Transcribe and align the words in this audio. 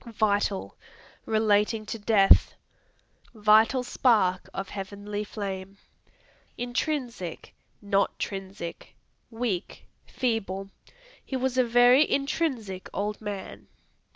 Vital 0.15 0.75
Relating 1.27 1.85
to 1.85 1.99
death; 1.99 2.55
"Vital 3.35 3.83
spark 3.83 4.49
of 4.51 4.69
heavenly 4.69 5.23
flame." 5.23 5.77
Intrinsic 6.57 7.53
not 7.83 8.17
trinsic. 8.17 8.95
Weak, 9.29 9.87
feeble; 10.07 10.71
"He 11.23 11.35
was 11.35 11.55
a 11.55 11.63
very 11.63 12.09
intrinsic 12.09 12.89
old 12.91 13.21
man." 13.21 13.67